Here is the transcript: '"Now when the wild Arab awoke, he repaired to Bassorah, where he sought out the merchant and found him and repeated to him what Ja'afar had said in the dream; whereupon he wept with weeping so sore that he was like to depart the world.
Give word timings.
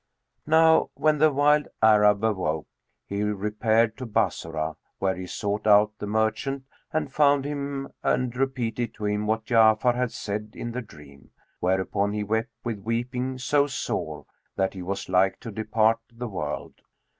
'"Now 0.47 0.89
when 0.95 1.19
the 1.19 1.31
wild 1.31 1.67
Arab 1.79 2.23
awoke, 2.23 2.65
he 3.05 3.21
repaired 3.21 3.95
to 3.97 4.07
Bassorah, 4.07 4.75
where 4.97 5.15
he 5.15 5.27
sought 5.27 5.67
out 5.67 5.91
the 5.99 6.07
merchant 6.07 6.63
and 6.91 7.13
found 7.13 7.45
him 7.45 7.87
and 8.01 8.35
repeated 8.35 8.95
to 8.95 9.05
him 9.05 9.27
what 9.27 9.45
Ja'afar 9.45 9.93
had 9.93 10.11
said 10.11 10.53
in 10.57 10.71
the 10.71 10.81
dream; 10.81 11.29
whereupon 11.59 12.13
he 12.13 12.23
wept 12.23 12.49
with 12.63 12.79
weeping 12.79 13.37
so 13.37 13.67
sore 13.67 14.25
that 14.55 14.73
he 14.73 14.81
was 14.81 15.07
like 15.07 15.39
to 15.41 15.51
depart 15.51 15.99
the 16.11 16.27
world. 16.27 16.81